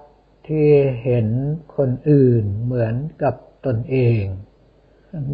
[0.48, 0.70] ที่
[1.02, 1.28] เห็น
[1.76, 3.34] คนอื่นเหมือนกับ
[3.66, 4.22] ตนเอง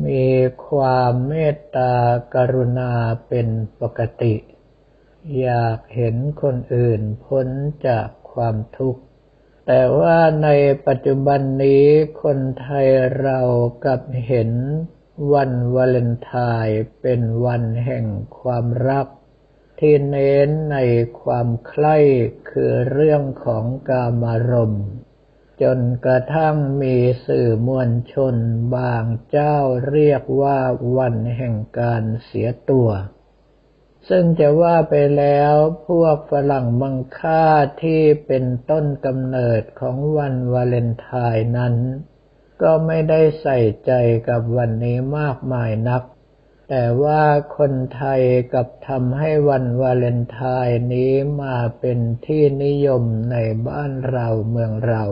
[0.06, 0.26] มี
[0.68, 1.94] ความเมตตา
[2.34, 2.92] กรุณา
[3.28, 3.48] เป็น
[3.80, 4.34] ปกติ
[5.40, 7.46] อยากเห็นคนอื่นพ้น
[7.86, 9.02] จากความทุกข์
[9.72, 10.48] แต่ว่าใน
[10.86, 11.86] ปัจจุบันนี้
[12.22, 12.88] คนไทย
[13.20, 13.40] เรา
[13.84, 14.50] กับเห็น
[15.32, 16.32] วันวาเลนไท
[16.64, 18.06] น์เป็นวันแห่ง
[18.40, 19.06] ความรัก
[19.80, 20.78] ที่เน้นใน
[21.20, 21.96] ความใคร่
[22.50, 24.86] คือเรื่องของกามารมณ์
[25.62, 28.34] จนกระทั่งมีสื่อมวลชน
[28.76, 29.56] บางเจ้า
[29.90, 30.58] เรียกว่า
[30.96, 32.88] วันแห่งการเสียตัว
[34.08, 35.54] ซึ่งจะว่าไปแล้ว
[35.86, 37.44] พวกฝรั่งมังค่า
[37.82, 41.74] ที่เป็นต้นกำเนิดของวันวาเลนไทน์นั้น
[42.62, 43.92] ก็ไม่ได้ใส่ใจ
[44.28, 46.02] กับวันนี้มากมายนัก
[46.68, 47.24] แต่ว่า
[47.56, 48.22] คนไทย
[48.54, 55.04] กับทำให้วันวาเลนไทน์นี้มาเป็นที่นิยมในบ้านเราเมืองเรา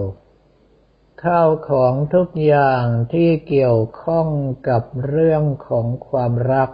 [1.24, 4.28] ข้าวของทุกอย่างที่เกี่ยวข้อง
[4.68, 6.70] กับเรื่องของความรัก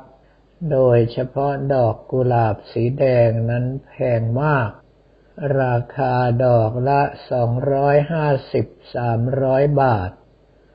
[0.71, 4.71] โดยเฉพาะดอกกุหลาบสีแดงนั้นแพงมาก
[5.61, 7.01] ราคาดอกละ
[8.61, 10.11] 250-300 บาท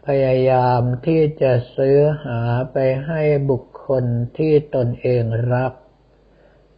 [0.06, 2.40] พยายามที่จะซื้อหา
[2.72, 4.06] ไปให้บุคคล
[4.38, 5.74] ที่ตนเองรัก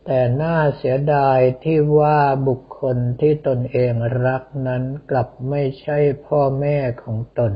[0.06, 3.94] แต่น่าเสียดายที่ว่าบุคคลที่ตนเอง
[4.26, 7.54] รักนั้นกลับไม่ใช่พ่อแม่ของตน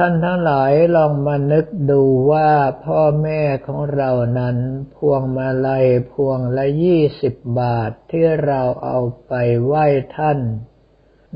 [0.00, 2.02] ท่านทั้งหลายลองมานึกดู
[2.32, 2.50] ว่า
[2.84, 4.56] พ่อแม่ของเรานั้น
[4.96, 9.32] พวงมาลัยพวงละยี่สิบบาทที่เราเอาไป
[9.64, 9.86] ไหว้
[10.16, 10.38] ท่าน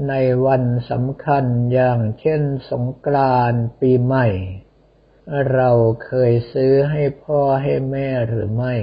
[0.09, 0.15] ใน
[0.47, 4.29] วันสำคัญอย่างเช่นสงกรานต์ปีใหม่
[5.53, 5.71] เรา
[6.05, 8.75] เคยซื้อให้พ่อให้แม่หรือไม่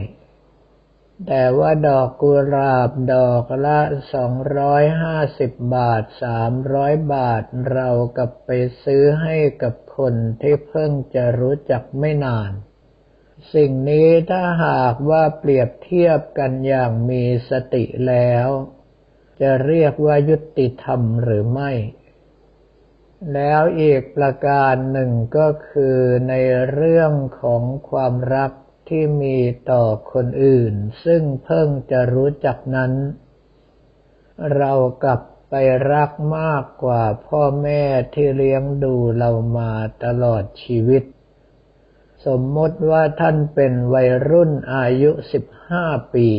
[1.26, 3.80] แต่ว่าดอกกุหลาบดอกละ
[4.14, 8.50] สองร้อยห้าสิบบาทสามร้อยบาทเรากับไป
[8.84, 12.52] ซื้อให้กับคนที่เพิ่งจะรู้จักไม่นาน
[13.54, 18.48] สิ่งนี้ถ้าหากว่าเปรียบเทียบกันอย่างมีสติแล้ว
[19.42, 21.72] จะเรียกว่ายุติธรรมหรือไม่
[23.34, 25.98] แล้วอีกประการหนึ่งก็คือ
[26.30, 26.34] ใน
[26.72, 27.12] เรื่อง
[27.42, 28.52] ของความรัก
[28.90, 29.38] ที่มี
[29.72, 30.74] ต่อคนอื่น
[31.06, 32.92] ซึ่งเพิ่งจะรู้จักนั้น
[34.56, 35.54] เรากลับไป
[35.94, 37.84] รักมากกว่าพ่อแม่
[38.14, 39.72] ที่เลี้ยงดูเรามา
[40.06, 41.04] ตลอดชีวิต
[42.26, 46.30] สมมติว่าท่านเป็นวัยรุ่นอายุสิบห้าปี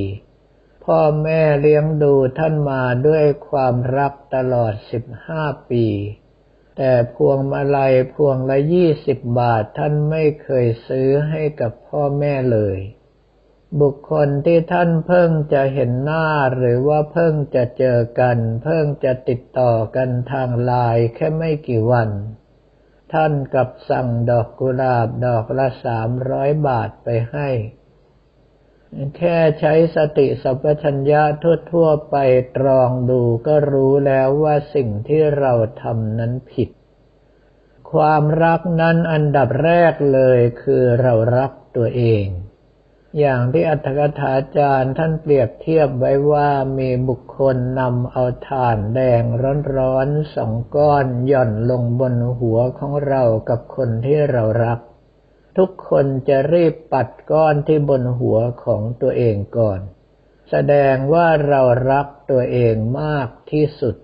[0.85, 5.85] พ่อแม่เลี้ยงดูท่านมาด้วยความรักตลอดสิบห้าปี
[6.81, 12.79] แต่พวงมาลัยพวงละยี่สิบบาทท่านไม่เคยซื้อให้กับพ่อแม่เลย
[13.81, 22.11] บุคคลที่ท่านเพิ่งจะเห็นหน้าหรือว่าเพิ่งจะเจอกัน เพิ่งจะติดต่อกันทางไลน์แค่ไม่กี่วัน
[23.13, 27.49] ท่านกับสั่งดอกกุหลาบดอกละสามร้อยบาทไปให้
[29.17, 31.23] แค่ใช้สติสัพพัญญา
[31.73, 32.17] ทั่วๆไป
[32.57, 36.69] ตรองดูก็รู้แล้วว่าสิ่งที่เราทำนั้นผิด
[37.93, 42.27] ความรักนั้นอันดับแรกเลยคือเรารักตัวเอง
[43.19, 49.23] อย่างที่อัตถกถาจารย์ท่านเปรียบเทียบไว้ว่ามีบุคคลนำเอาถ่านแดง
[49.77, 54.79] ร้อนๆสองก้อนหย่อนลงบนหัวของเรากับคนที่เรารัก
[55.59, 59.81] ทุกคนจะรีบปัดก้อนที่บนหัวของตัวเองก่อน
[60.51, 63.97] แสดงว่าเรารักตัวเองมากที่สุด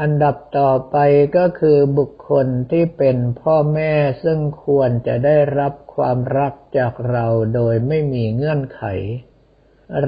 [0.00, 0.96] อันดับต่อไป
[1.36, 3.92] ก็คือบุคคลที่เป็นพ่อแม่
[4.24, 8.82] ซึ่งควรจะได้รับความรักจากเราโดยไม่มีเงื่อนไข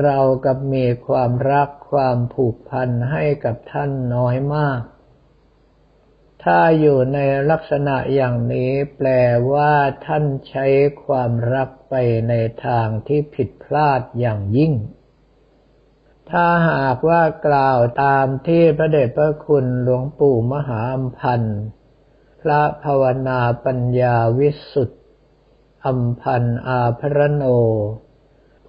[0.01, 4.81] เรากับมีความรักความผูกพันให้กับท่านน้อยมาก
[6.45, 7.19] ถ้าอยู่ใน
[7.51, 9.09] ลักษณะอย่างนี้แปล
[9.53, 9.73] ว่า
[10.07, 10.67] ท่านใช้
[11.05, 11.95] ความรักไป
[12.29, 12.35] ใน
[12.67, 14.73] ทางที่ผิดพลาดอย่างยิ่ง
[16.31, 21.61] ถ้าหากว่ากล่าวตามที่พระเดชพระคุณหลวงปู่มหาอัมพันธ์
[22.41, 24.99] พระภาวนาปัญญาวิสุทธิ
[25.87, 27.45] อัมพันอาพระโน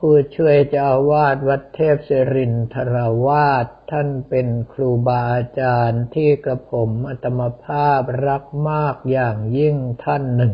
[0.03, 10.53] ผู้ช่วยเจ้าวาดวัดเทพศิรินทราวาสท่านเป็นครูบาอาจารย์ที่กระผมอัตมภาพรักมากอย่างยิ่งท่านหนึ่ง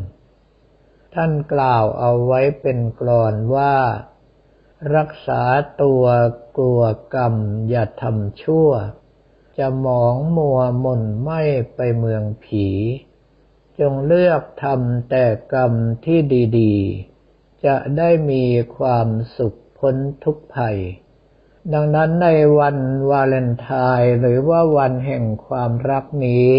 [1.15, 3.75] ท่านกล่าวเอาไว้เป็นกลอนว่า
[4.95, 5.44] รักษา
[5.81, 6.03] ตัว
[6.57, 6.81] กลัว
[7.15, 7.36] กรรม
[7.69, 8.69] อย่าทำชั่ว
[9.57, 11.41] จะมองมัวมนไม่
[11.75, 12.68] ไปเมืองผี
[13.80, 15.71] จงเลือกทำแต่กรรม
[16.06, 16.19] ที่
[16.59, 17.14] ดี ๆ
[17.65, 18.45] จะได้มี
[18.77, 19.07] ความ
[19.38, 20.77] สุขพ้นทุกภัย
[21.73, 22.29] ดังนั้นใน
[22.59, 22.77] วัน
[23.09, 23.69] วาเลนไท
[24.00, 26.51] น์หรือว่าวันแห่งความรักนี้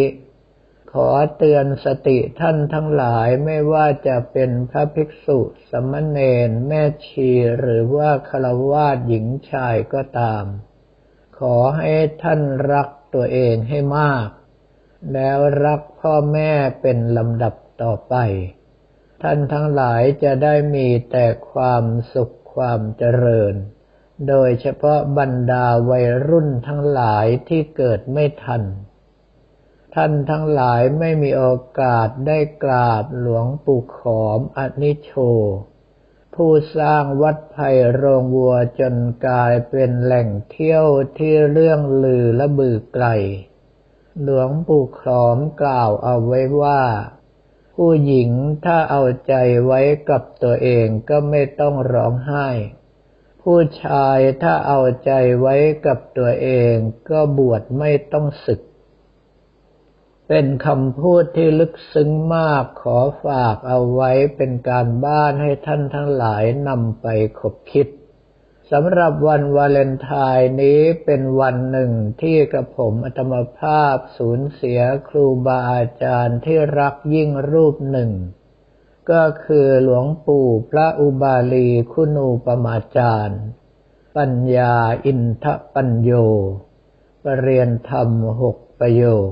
[0.93, 5.39] ขอเตือนสติท่านทั้งหลายไม่ว่าจะเป็นพระภิกษุ
[5.71, 7.31] สมณเณรแม่ชี
[7.61, 10.45] หรือว่าคารวาสหญิงชายก็ตาม
[11.39, 11.93] ขอให้
[12.23, 12.41] ท่าน
[12.73, 14.29] รักตัวเองให้มาก
[15.13, 16.51] แล้วรักพ่อแม่
[16.83, 18.15] เป็นลำดับต่อไป
[19.23, 21.85] ท่านทั้งหลายจะได้มีแต่ความ
[22.15, 23.55] สุขความเจริญ
[24.29, 28.63] โดยเฉพาะบรรดาวัยรุ่นทั้งหลายที่เกิดไม่ทัน
[29.95, 31.45] ท่านทั้งหลายไม่มีโอ
[31.81, 35.13] กาสได้กราบหลวงปู่ขอมอนิโช
[36.35, 38.95] ผู้สร้างวัดไผ่โรงวัวจน
[39.27, 40.87] กลายเป็นแหล่งเที่ยว
[41.19, 43.07] ที่เรื่องลือและบือไกล
[44.23, 46.83] หลวงปู่ขอมกล่าวเอาไว้ว่า
[47.81, 48.31] ผู้หญิง
[48.65, 49.35] ถ้าเอาใจ
[49.67, 49.81] ไว้
[50.11, 52.49] กับตัวเองก็ไม่ต้องร้องไห้
[53.43, 55.55] ผู้ชายถ้าเอาใจไว้
[55.87, 56.75] กับตัวเอง
[57.11, 58.61] ก็บวชไม่ต้องศึก
[60.29, 67.07] เป็นคำพูดที่ลึกซึ้งมากขอฝากเอาไว้เป็นการบ้านให้ท่านทั้งหลายนำไป
[67.39, 67.87] คบคิด
[68.73, 71.93] สำหรับวันวาเลนไทน์นี้เป็นวันหนึ่ง
[72.23, 78.11] ที่กระผมอัตมภาพสูญเสียครูบาอาจารย์ที่รักยิ่งรูปหนึ่ง
[79.11, 83.41] ก็คือหลวงปู่พระอุบาลีคุณูปมาจารย์
[84.17, 84.77] ปัญญา
[85.07, 86.13] อินทปัญโย
[87.25, 88.09] ปรเรียนธรรม
[88.43, 89.31] หกประโยค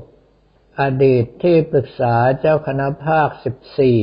[0.81, 4.01] อดีตที่ปรึกษาเจ้าคณะภาคสิบสี่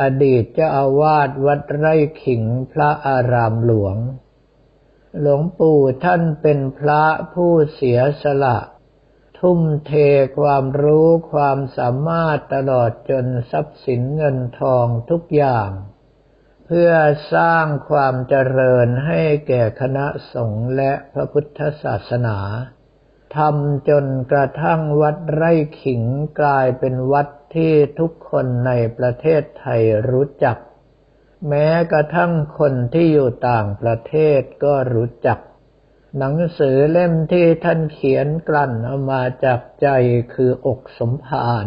[0.00, 3.98] อดีตเจ้าอาวาสวัดไร่ขิงพระอารามหลวง
[5.20, 7.04] หลวงปู่ท่านเป็นพระ
[7.34, 8.58] ผู้เสียสละ
[9.38, 9.92] ทุ่มเท
[10.38, 15.70] ความรู้ความสามารถตลอดจนทรัพย์สินเงินทองทุกอย่าง
[16.66, 16.92] เพื่อ
[17.34, 22.38] สร้างความเจริญให้แก่คณะสงฆ์และพระพุทธศาสนา
[23.36, 25.52] ทำจนกระทั่งวัดไร่
[25.82, 26.02] ขิง
[26.40, 30.56] กลายเป็นวัดที่ทุกคนในประเทศไทยรู้จัก
[31.48, 35.38] แม้กระทั่งคนที่อยู่ต่างประเทศก็รู้จัก
[36.18, 39.88] หนังสือเล่มที่ท่านเขียนกลั่นเอามาจากใจ
[40.34, 41.66] คืออกสมภาร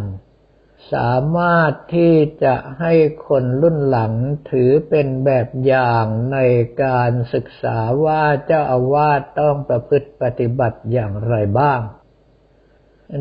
[0.93, 2.93] สามารถที่จะให้
[3.27, 4.13] คนรุ่นหลัง
[4.51, 6.37] ถือเป็นแบบอย่างใน
[6.83, 11.79] การศึกษาว่าเจ้าอาวาสต้องประพฤติปฏิบัติอย่างไรบ้าง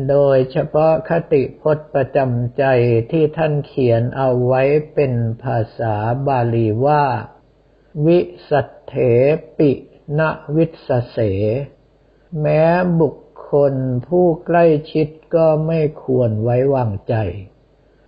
[0.09, 2.63] โดยเฉพาะคติพจน์ประจำใจ
[3.11, 4.61] ที่ท่านเขียนเอาไว้
[4.93, 5.13] เป็น
[5.43, 5.95] ภาษา
[6.27, 7.05] บาลีว่า
[8.05, 8.19] วิ
[8.49, 8.95] สัทเถ
[9.57, 9.71] ปิ
[10.19, 10.21] ณ
[10.55, 11.17] วิสเส
[12.41, 12.63] แม้
[13.01, 13.15] บุค
[13.51, 13.73] คล
[14.07, 17.15] ผู้ใกล้ชิดก็ไม่ควรไว้วางใจ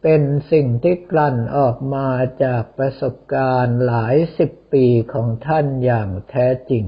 [0.04, 2.08] เป็นสิ่งที่กลั่นออกมา
[2.44, 6.86] จากประสบการณ์หลายสิบปีของท่านอย่างแท้จริง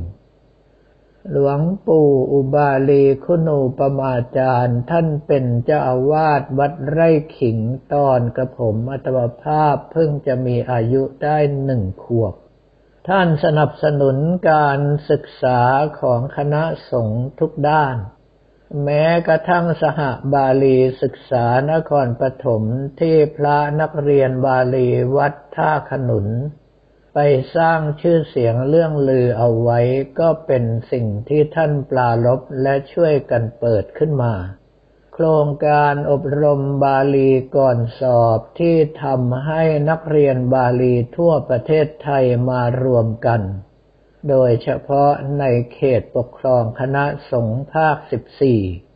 [1.32, 7.58] หลวงปู่อุบาลีคุณูปมาจารย์ ท่านเป็นเจ้าอาวาสวัดไร่ขิง
[7.94, 12.34] ตอนกระผมอัตมภาพเพิ่งจะมีอายุได้หนึ่งขวบ
[13.10, 14.18] ท่านสนับสนุน
[14.52, 15.60] การศึกษา
[16.00, 17.96] ของคณะสงฆ์ทุกด้าน
[18.84, 20.02] แม้กระทั่งสห
[20.34, 22.64] บาลีศึกษานครปฐม
[23.00, 24.88] ที่พระนักเรียนบาลี
[25.18, 26.28] วัดท่าขนุน
[27.14, 27.20] ไป
[27.56, 29.80] สร้างชื่อเสียงเรื่องลือเอาไว้
[30.20, 34.34] ก็เป็นสิ่งที่ท่านปลาลบและช่วยกันเปิดขึ้นมา
[35.14, 43.42] โครงการอบรมบาลีก่อนสอบที่ทำให้นักเรียนบาลีทั่วประเทศไทยมารวมกัน
[44.30, 45.44] โดยเฉพาะใน
[45.74, 47.98] เขตปกครองคณะสงฆ์ภาค
[48.48, 48.93] 14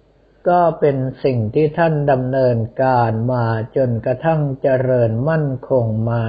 [0.50, 6.22] ก็เป็นสิ่งที่ท่านดำเนินการมาจนกระทั่งเจริญมั่นคงมา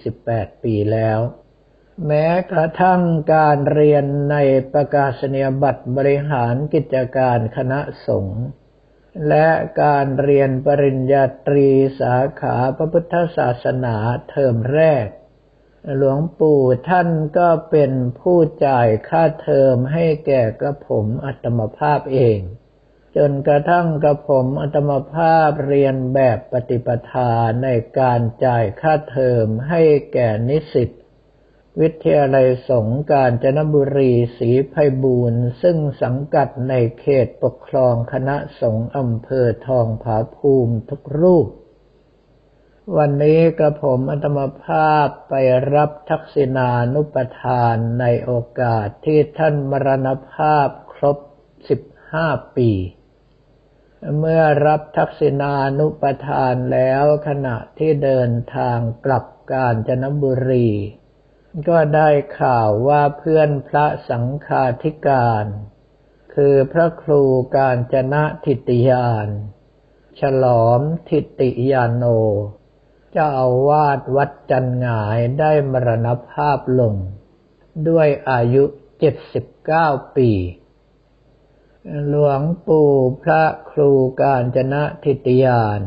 [0.00, 1.20] 48 ปีแล้ว
[2.06, 3.02] แม้กระทั่ง
[3.34, 4.36] การเรียนใน
[4.72, 8.42] ประกาศนียบัตรบริหารกิจการคณะสงฆ์
[9.28, 9.48] และ
[9.82, 11.68] การเรียนปริญญาตรี
[12.00, 13.96] สาขาพระพุทธศาสนา
[14.30, 15.06] เทอมแรก
[15.96, 22.40] หลวงปู่ท่านก็เป็นผู้จ่ายค่าเทอมให้แก่กระผมอัตมภาพเอง
[23.16, 30.90] จนกระทั่งกระผมอัตมภาพเรียนแบบปฏิปทาในการจ่ายค่าเทอมให้แก่นิสิต
[31.80, 41.46] วิทยาลัยสงการจนบุรีศรีไพบูรณ์ ซึ่งสังกัดในเขตปกครองคณะสงฆ์อำเภอทองผาภูมิทุกรูป
[42.96, 45.34] วันนี้กระผมอัตมภาพไป
[45.74, 51.18] รับทักษิณานุปทานในโอกาสที่ท่านมรณภาพครบ
[51.90, 52.70] 15ปี
[54.18, 60.68] เมื่อรับทักษิณานุปทานแล้วขณะที่เดินทางกลับกาญจนบุรี
[61.68, 62.08] ก็ได้
[62.40, 65.44] ข่าวว่าเพื่อนพระสังฆาธิการ
[66.34, 67.22] คือพระครู
[67.56, 69.28] การจนะทิติยาน
[70.20, 72.04] ฉลอมทิติยานโน
[73.12, 76.94] เจ้าอาวาสวัดจันงายได้มรณภาพลง
[77.88, 78.64] ด้วยอายุ
[79.40, 80.30] 79 ปี
[82.08, 85.80] หลวงปู่พระครูการจนะทิติยาน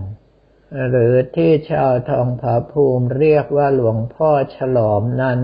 [0.89, 5.39] หรือที่ชาวทองผาภูมิเรียกว่าหลวงพ่อฉลอมนั้น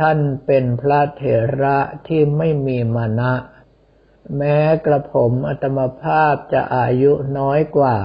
[0.00, 1.22] ท่านเป็นพระเถ
[1.62, 3.34] ระที่ไม่มีมานะ
[4.36, 7.98] แม้กระผมอัตมภาพจะอายุน้อยกว่า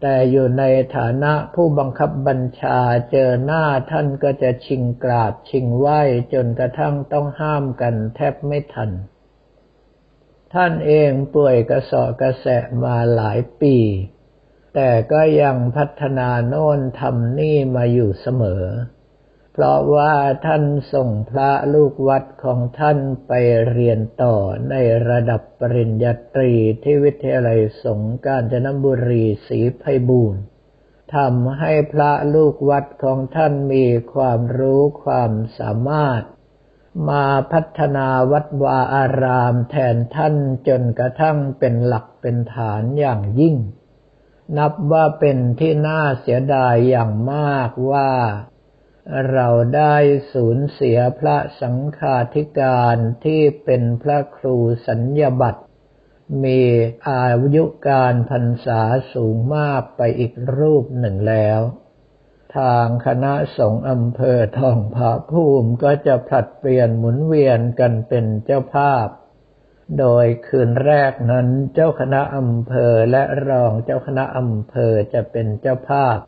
[0.00, 0.64] แต่อยู่ใน
[0.96, 2.78] ฐานะผู้บังคับบัญชา
[3.10, 5.86] เจอหน้าท่านก็จะชิงกราบชิงไหว
[6.32, 8.90] จนกระทั่งต้องห้ามกันแทบไม่ทัน
[10.54, 13.76] ท่านเองป่วยกระสอบกระแสะมาหลายปี
[14.74, 18.64] แต่ก็ยังพัฒนาโน่นทำนี่มาอยู่เสมอ
[19.52, 20.14] เพราะว่า
[20.46, 23.32] ท่านส่งพระลูกวัดของท่านไป
[23.70, 24.36] เรียนต่อ
[24.70, 24.74] ใน
[25.08, 30.42] ระดับปริญญาตรีที่วิทยาลัยสงการจนบุรีศรีไพบูรณ์
[31.14, 36.22] ทำให้พระลูกวัดของท่านมีความรู้ความสามารถ
[37.08, 40.34] มาพัฒนาวัดวาอารามแทนท่าน
[40.68, 43.56] จนกระทั่งเป็นหลักเป็นฐานอย่างยิ่ง
[44.58, 48.12] นับว่าเป็นที่น่าเสียดายอย่างมากว่า
[49.32, 49.94] เราได้
[50.32, 55.62] สูญเสียพระสังฆาธิการที่เป็นพระครูสัญญบัตร
[56.44, 56.60] มี
[57.08, 58.82] อายุการพรรษา
[59.12, 61.60] สูงมากไปอีกรูปหนึ่งแล้ว
[62.56, 69.06] ทางคณะสงฆ์อำเภอทองผาภูมิก็จะผลัดเปลี่ยนหมุนเวียนกันเป็นเจ้าภาพ
[69.98, 76.18] โดยคืนแรกนั้นเจ้าคณะอำเภอและรองเจ้าคณะอำเภอจะเป็นเจ้าภาพ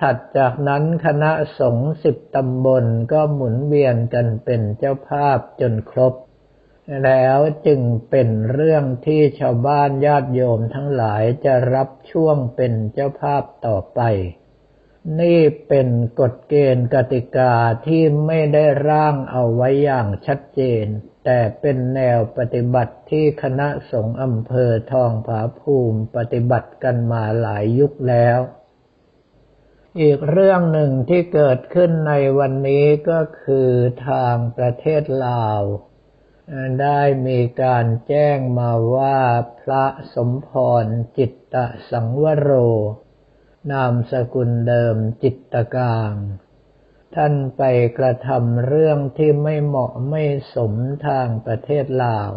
[0.00, 6.14] ถัดจากนั้นคณะสงฆ์สิบตำบลก็หมุนเวียนกันเป็นเจ้าภาพจนครบ
[7.04, 14.00] แล้วจึงเป็นเรื่องที่ชาวบ้านญาติโยมทั้งหลายจะรับช่วงเป็นเจ้าภาพต่อไป
[15.20, 15.88] นี่เป็น
[16.20, 17.54] กฎเกณฑ์กติกา
[17.86, 20.86] ที่ไม่ได้ร่างเอาไว้อย่างชัดเจน
[21.24, 28.38] แต่เป็นแนวปฏิบัติที่คณะสงฆ์อำเภอทองผาภูมิปฏิบัติกันมาหลายยุคแล้ว
[30.00, 33.70] อีกเรื่องหนึ่งที่เกิดขึ้นในวันนี้ก็คือ
[34.08, 35.62] ทางประเทศลาว
[36.82, 39.20] ได้มีการแจ้งมาว่า
[39.60, 40.50] พระสมพ
[40.82, 40.84] ร
[41.16, 41.56] จิตต
[41.90, 42.50] สังวโร
[43.72, 46.12] นามสกุลเดิมจิตตกาง
[47.14, 47.62] ท่านไป
[47.98, 50.24] กระทำเรื่องที่ไม่เหมาะไม่
[50.54, 50.74] สม
[51.06, 52.30] ทางประเทศลาว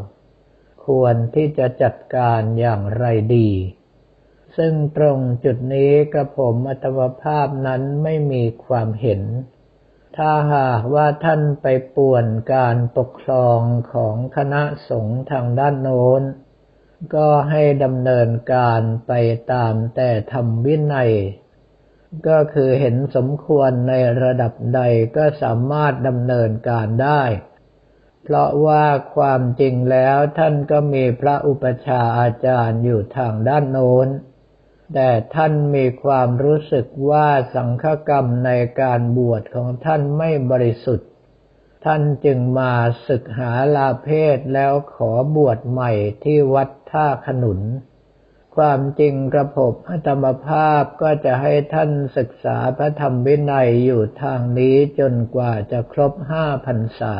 [0.85, 3.51] ควรที่จะจัดการอย่างไรดี
[4.57, 9.21] ซึ่งตรงจุดนี้กระผมอัตวภาพนั้นไม่มีความเห็น
[10.17, 13.59] ถ้าหากว่าท่านไปป่วนการปกครอง
[13.93, 16.21] ของคณะสงฆ์ทางด้านโน้น
[17.15, 19.11] ก็ให้ดำเนินการไป
[19.53, 21.11] ตามแต่ทำวินัย
[22.27, 24.81] ก็คือเห็นสมควรในระดับใด
[25.17, 27.23] ก็สามารถดำเนินการได้
[28.23, 34.07] เพราะว่าความจริงแล้วท่านก็มีพระอุปชาอาจารย์อยู่ทางด้านโน้น
[34.93, 41.09] แต่ท่านมีความรู้สึกว่าสังฆกรรมในการบวชของท่านไม่บริสุทธิ์
[41.85, 42.73] ท่านจึงมา
[43.07, 45.91] ศึกหาลาเพศแล้วขอบวชใหม่
[46.23, 47.61] ที่วัด ท่าขนุน
[48.55, 57.15] ความจริงกระผมอัตมภาพก็จะให้ท่านศึกษาพระธรรมวินัยอยู่ทางนี้จนกว่าจะครบห้าพรรษา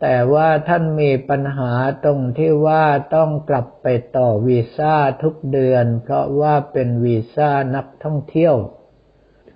[0.00, 1.72] แต่ว่าท่านมีปัญหา
[2.04, 2.84] ตรงที่ว่า
[3.14, 8.56] ต้องกลับไปต่อวีซ่าทุกเดือน เพราะว่าเป็นวีซ่านักท่องเที่ยว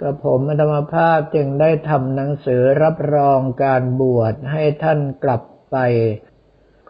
[0.01, 5.43] กระผมธรรมภาพจึงได้ทำหนังสือรับรองการบวชให้ท่านกลับ
[5.73, 5.77] ไป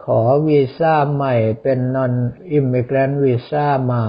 [0.05, 2.13] ขอวีซ่าใหม่เป็น non
[2.57, 4.05] immigrant visa มา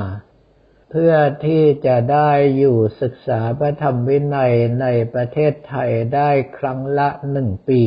[0.91, 7.83] เพื่อที่จะได้อยู่ศึกษาพระธรรมวินัยในประเทศไทยได้ครั้งละหนึ่งปี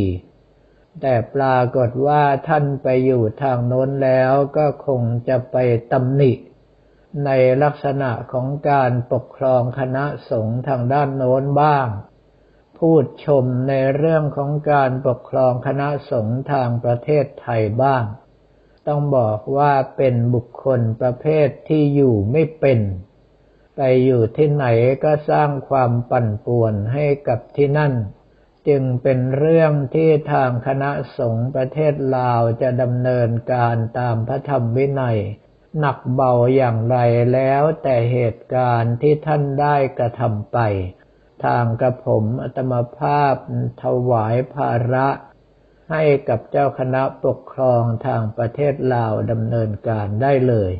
[1.01, 5.57] แต่ปรากฏว่าท่านไปอยู่ทางโน้นแล้วก็คงจะไป
[5.91, 6.33] ตำหนิ
[7.25, 7.29] ใน
[7.63, 11.87] ลักษณะของการปกครองคณะสงฆ์ทางด้านโน้นบ้าง
[12.77, 18.03] พูดชมในเรื่องของการปกครองคณะสงฆ์ทางประเทศไทยบ้าง
[18.87, 22.79] ต้องบอกว่าเป็นบุคคลประเภทที่อยู่ไม่เป็น
[23.75, 24.65] ไปอยู่ที่ไหน
[25.03, 27.93] ก็สร้างความปั่นป่วนให้กับที่นั่น
[28.67, 35.19] จึงเป็นเรื่องที่ทางคณะสงฆ์ประเทศลาวจะดำเนินการตามพระธรรมวินัย
[35.79, 36.97] หนักเบาอย่างไร
[37.33, 40.57] แล้วแต่เหตุการณ์ที่ท่านได้กระทำไป
[41.45, 43.35] ทางกระผมอัตมภาพ
[43.83, 45.07] ถวายภาระ
[45.91, 50.71] ให้กับเจ้าคณะปกครองทางประเทศลาวดำเนินการได้เลย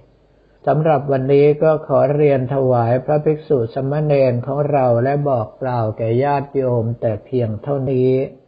[0.68, 8.12] สำหรับวันนี้ก็ขอเรียนถวายพระภิกษุสมณเณรของเราและบอกกล่าวแก่ญาติโยมแต่เพียงเท่านี้